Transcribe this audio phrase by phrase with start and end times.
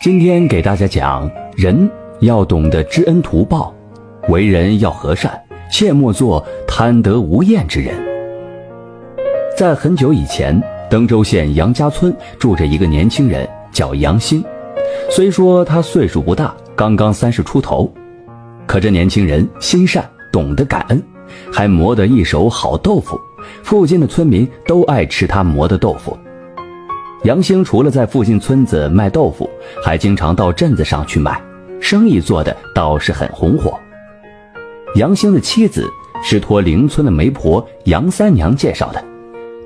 [0.00, 3.74] 今天给大家讲，人要懂得知恩图报，
[4.28, 5.32] 为人要和善，
[5.72, 7.94] 切莫做贪得无厌之人。
[9.56, 14.44] 在很久以前，登州县杨家村住着一个年轻人，叫杨兴。
[15.10, 17.90] 虽说他岁数不大，刚刚三十出头，
[18.66, 21.02] 可这年轻人心善，懂得感恩，
[21.52, 23.18] 还磨得一手好豆腐，
[23.64, 26.16] 附近的村民都爱吃他磨的豆腐。
[27.24, 29.48] 杨兴除了在附近村子卖豆腐，
[29.82, 31.40] 还经常到镇子上去卖，
[31.80, 33.76] 生意做的倒是很红火。
[34.94, 35.90] 杨兴的妻子
[36.22, 39.02] 是托邻村的媒婆杨三娘介绍的，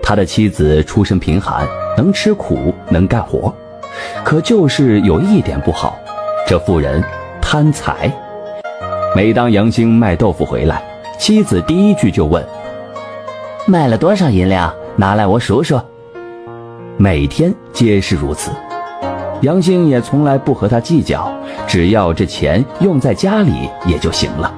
[0.03, 1.67] 他的妻子出身贫寒，
[1.97, 3.53] 能吃苦，能干活，
[4.25, 5.99] 可就是有一点不好，
[6.47, 7.03] 这妇人
[7.43, 8.11] 贪财。
[9.15, 10.83] 每当杨兴卖豆腐回来，
[11.19, 12.43] 妻子第一句就问
[13.67, 14.73] ：“卖了多少银两？
[14.97, 15.79] 拿来我数数。”
[17.03, 18.51] 每天皆是如此，
[19.41, 21.33] 杨兴也从来不和他计较，
[21.67, 24.55] 只要这钱用在家里也就行了。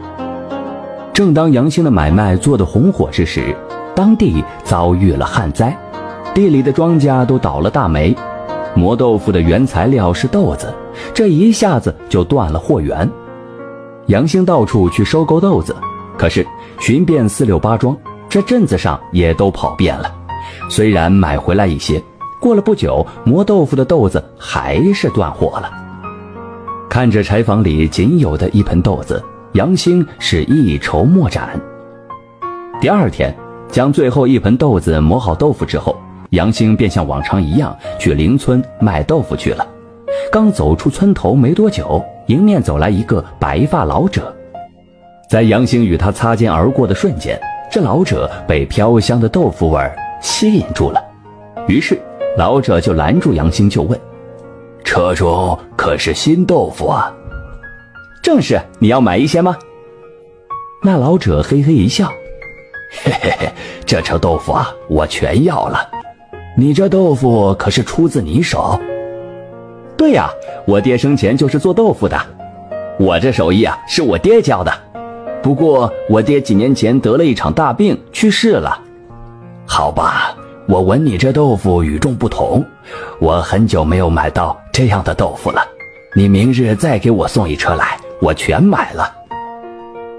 [1.12, 3.54] 正当杨兴的买卖做得红火之时，
[3.94, 5.72] 当地遭遇了旱灾，
[6.34, 8.12] 地里的庄稼都倒了大霉，
[8.74, 10.74] 磨豆腐的原材料是豆子，
[11.14, 13.08] 这一下子就断了货源。
[14.06, 15.76] 杨兴到处去收购豆子，
[16.18, 16.44] 可是
[16.80, 17.96] 寻遍四六八庄，
[18.28, 20.12] 这镇子上也都跑遍了，
[20.68, 22.02] 虽然买回来一些。
[22.42, 25.70] 过了不久，磨豆腐的豆子还是断货了。
[26.90, 31.50] 看着柴房里仅有的一盆豆子，杨兴是一筹莫展。
[32.80, 33.32] 第二天，
[33.68, 35.96] 将最后一盆豆子磨好豆腐之后，
[36.30, 39.64] 杨兴便像往常一样去邻村卖豆腐去了。
[40.32, 44.34] 刚走出村头没多久，迎面走来一个白发老者。
[45.30, 47.40] 在杨兴与他擦肩而过的瞬间，
[47.70, 49.80] 这老者被飘香的豆腐味
[50.20, 51.00] 吸引住了，
[51.68, 51.96] 于是。
[52.36, 53.98] 老者就拦住杨兴，就问
[54.84, 57.12] ：“车中可是新豆腐啊
[58.24, 59.54] ？”“正是，你要买一些吗？”
[60.82, 62.08] 那老者嘿嘿一笑
[63.04, 63.52] ：“嘿嘿嘿，
[63.84, 65.86] 这车豆腐啊，我全要了。
[66.56, 68.80] 你这豆腐可是出自你手
[69.94, 70.30] ？”“对呀，
[70.66, 72.18] 我爹生前就是做豆腐的，
[72.98, 74.72] 我这手艺啊是我爹教的。
[75.42, 78.80] 不过我爹几年前得了一场大病，去世了。
[79.68, 80.34] ”“好吧。”
[80.68, 82.64] 我闻你这豆腐与众不同，
[83.18, 85.60] 我很久没有买到这样的豆腐了。
[86.14, 89.12] 你明日再给我送一车来，我全买了。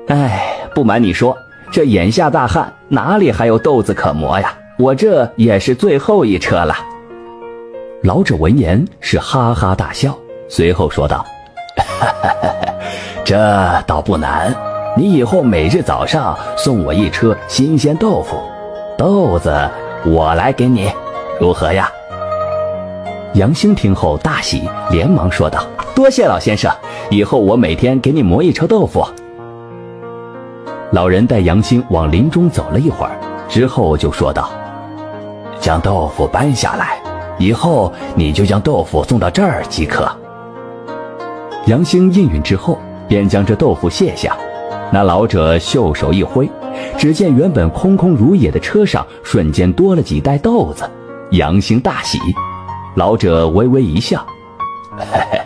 [0.07, 1.35] 哎，不瞒你说，
[1.71, 4.53] 这眼下大旱，哪里还有豆子可磨呀？
[4.77, 6.75] 我这也是最后一车了。
[8.01, 10.13] 老者闻言是哈哈大笑，
[10.49, 11.25] 随后说道
[13.23, 14.53] ：“这倒不难，
[14.97, 18.37] 你以后每日早上送我一车新鲜豆腐，
[18.97, 19.49] 豆子。”
[20.05, 20.91] 我来给你，
[21.39, 21.89] 如何呀？
[23.35, 25.65] 杨兴听后大喜，连忙说道
[25.95, 26.69] ：“多谢老先生，
[27.09, 29.05] 以后我每天给你磨一车豆腐。”
[30.91, 34.51] 老人带杨兴往林中走了一会儿，之后就说道
[35.61, 37.01] ：“将豆腐搬下来，
[37.39, 40.05] 以后你就将豆腐送到这儿即可。”
[41.65, 42.77] 杨兴应允之后，
[43.07, 44.35] 便将这豆腐卸下。
[44.93, 46.47] 那老者袖手一挥，
[46.99, 50.87] 只见原本空空如也的车上瞬间多了几袋豆子。
[51.31, 52.19] 杨兴大喜，
[52.93, 54.23] 老者微微一笑
[54.95, 55.41] ：“嘿嘿，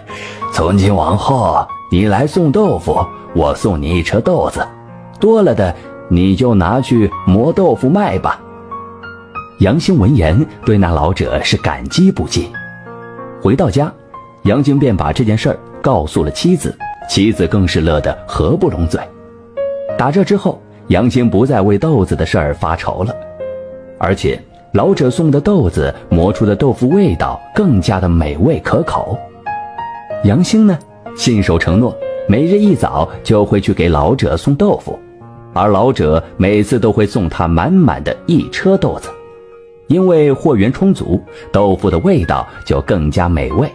[0.52, 3.00] 从今往后，你来送豆腐，
[3.34, 4.68] 我送你一车豆子，
[5.18, 5.74] 多了的
[6.10, 8.42] 你就拿去磨豆腐卖吧。”
[9.64, 12.52] 杨兴闻言，对那老者是感激不尽。
[13.42, 13.90] 回到家，
[14.42, 16.78] 杨兴便把这件事儿告诉了妻子，
[17.10, 19.00] 妻子更是乐得合不拢嘴。
[19.98, 23.16] 打这之后，杨兴不再为豆子的事儿发愁了，
[23.98, 24.40] 而且
[24.74, 29.18] 老者送的豆子磨出的豆腐味道更加的美味可口。
[30.24, 30.78] 杨兴呢，
[31.16, 31.98] 信守承诺，
[32.28, 35.00] 每日一早就会去给老者送豆腐，
[35.54, 39.10] 而老者每次都会送他满满的一车豆子，
[39.88, 41.20] 因为货源充足，
[41.52, 43.68] 豆腐的味道就更加美味。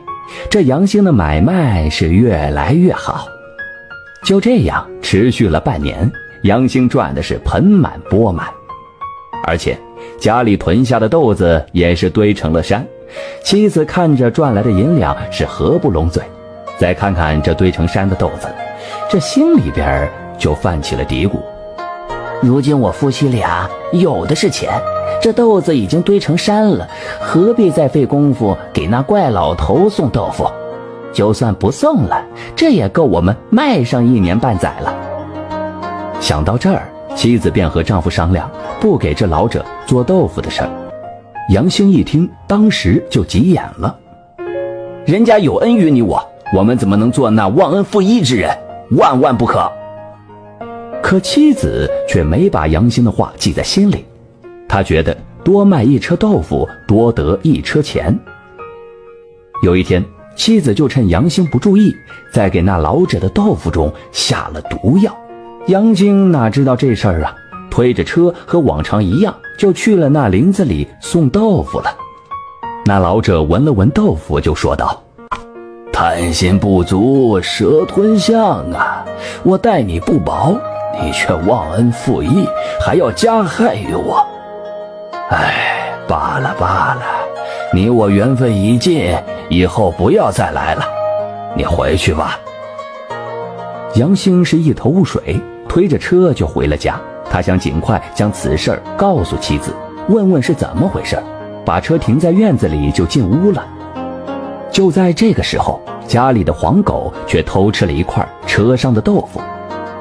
[0.49, 3.27] 这杨兴的买卖是越来越好。
[4.25, 6.09] 就这样持续了半年，
[6.43, 8.49] 杨兴赚的是盆满钵满，
[9.45, 9.79] 而且
[10.19, 12.85] 家里囤下的豆子也是堆成了山。
[13.45, 16.21] 妻子看着赚来的银两是合不拢嘴，
[16.79, 18.49] 再看看这堆成山的豆子，
[19.09, 21.35] 这心里边就泛起了嘀咕：
[22.41, 24.69] 如今我夫妻俩有的是钱，
[25.21, 26.89] 这豆子已经堆成山了，
[27.21, 30.51] 何必再费功夫给那怪老头送豆腐？
[31.13, 32.21] 就算不送了，
[32.57, 35.12] 这也够我们卖上一年半载了。
[36.23, 38.49] 想到这儿，妻子便和丈夫商量，
[38.81, 40.71] 不给这老者做豆腐的事儿。
[41.49, 43.99] 杨兴一听，当时就急眼了。
[45.05, 46.25] 人家有恩于你我，
[46.57, 48.57] 我们怎么能做那忘恩负义之人？
[48.93, 49.69] 万万不可！
[51.03, 54.05] 可妻子却没把杨兴的话记在心里，
[54.69, 58.17] 他觉得多卖一车豆腐，多得一车钱。
[59.65, 60.05] 有一天，
[60.37, 61.93] 妻子就趁杨兴不注意，
[62.33, 65.13] 在给那老者的豆腐中下了毒药。
[65.69, 67.35] 杨兴哪知道这事儿啊？
[67.71, 71.95] 推着车和往常一样，就去了那林子里送豆腐了。
[72.85, 75.01] 那老者闻了闻豆腐，就说道
[75.93, 79.05] ：“贪心不足蛇吞象啊！
[79.45, 80.59] 我待你不薄，
[81.01, 82.45] 你却忘恩负义，
[82.85, 84.27] 还要加害于我。
[85.31, 87.03] 哎，罢了罢了，
[87.73, 89.17] 你我缘分已尽，
[89.49, 90.83] 以后不要再来了。
[91.57, 92.37] 你回去吧。”
[93.95, 95.39] 杨兴是一头雾水，
[95.73, 97.01] 推着车就回了家。
[97.31, 99.75] 他想尽快将此事告诉妻子，
[100.11, 101.17] 问问是怎么回事，
[101.65, 103.65] 把车停在院子里就进屋了。
[104.71, 109.41] 就在这个时候，家里的黄狗却偷吃了一块车上的豆腐，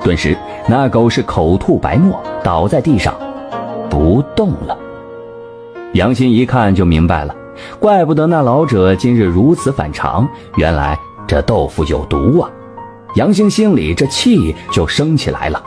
[0.03, 0.35] 顿时
[0.67, 3.15] 那狗是口吐白沫，倒在地上
[3.89, 4.77] 不动了。
[5.93, 7.33] 杨欣一看就明白了，
[7.79, 10.27] 怪不得那老者今日如此反常，
[10.57, 12.51] 原来这豆腐有毒啊！
[13.15, 15.61] 杨兴心里这气就生起来了。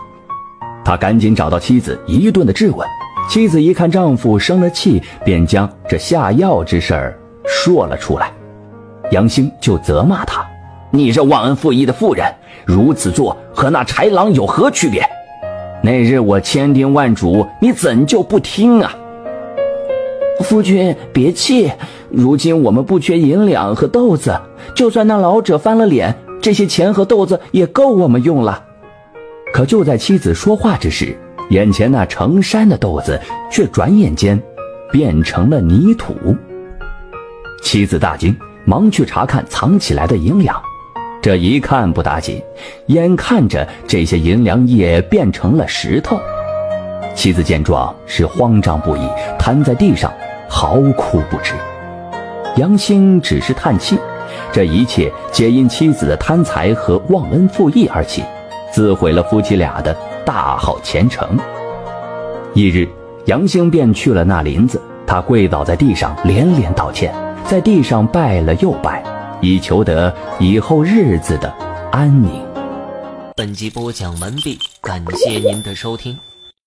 [0.84, 2.86] 他赶紧找到妻子，一顿的质问。
[3.28, 8.30] 妻子一看丈夫生了气，便将这下药之事儿说了出来。
[9.10, 10.44] 杨兴就责骂他
[10.90, 12.26] ：“你这忘恩负义的妇人，
[12.66, 15.02] 如此做和那豺狼有何区别？
[15.82, 18.94] 那日我千叮万嘱，你怎就不听啊？”
[20.40, 21.70] 夫君别气，
[22.10, 24.38] 如今我们不缺银两和豆子，
[24.74, 26.14] 就算那老者翻了脸，
[26.44, 28.62] 这些钱和豆子也够我们用了。
[29.54, 31.16] 可就在妻子说话之时，
[31.48, 33.18] 眼前那成山的豆子
[33.50, 34.38] 却转眼间
[34.92, 36.14] 变成了泥土。
[37.62, 38.36] 妻子大惊，
[38.66, 40.60] 忙去查看藏起来的银两。
[41.22, 42.42] 这一看不打紧，
[42.88, 46.20] 眼看着这些银两也变成了石头。
[47.14, 49.08] 妻子见状是慌张不已，
[49.38, 50.12] 瘫在地上
[50.46, 51.54] 嚎哭不止。
[52.56, 53.98] 杨兴只是叹气，
[54.52, 58.22] 这一切皆因妻子的贪财和忘恩负义而起。
[58.72, 59.96] 自毁了夫妻俩的
[60.26, 61.38] 大好前程。
[62.54, 62.88] 一日，
[63.26, 67.14] 杨兴便去了那林子，他跪倒在地上，连连道歉，
[67.44, 69.00] 在地上拜了又拜，
[69.40, 71.48] 以求得以后日子的
[71.92, 72.42] 安宁。
[73.36, 76.18] 本集播讲完毕，感谢您的收听。